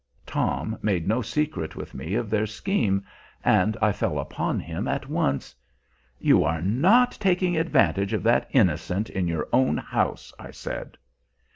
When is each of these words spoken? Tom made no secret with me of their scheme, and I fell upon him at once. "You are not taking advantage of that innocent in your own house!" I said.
Tom 0.25 0.79
made 0.81 1.07
no 1.07 1.21
secret 1.21 1.75
with 1.75 1.93
me 1.93 2.15
of 2.15 2.31
their 2.31 2.47
scheme, 2.47 3.05
and 3.45 3.77
I 3.83 3.91
fell 3.91 4.17
upon 4.17 4.59
him 4.59 4.87
at 4.87 5.07
once. 5.07 5.53
"You 6.17 6.43
are 6.43 6.59
not 6.59 7.11
taking 7.19 7.55
advantage 7.55 8.11
of 8.11 8.23
that 8.23 8.49
innocent 8.51 9.11
in 9.11 9.27
your 9.27 9.47
own 9.53 9.77
house!" 9.77 10.33
I 10.39 10.49
said. 10.49 10.97